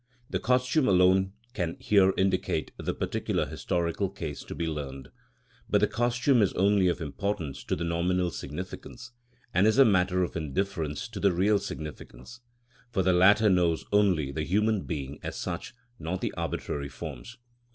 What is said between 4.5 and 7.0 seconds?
the learned; but the costume is only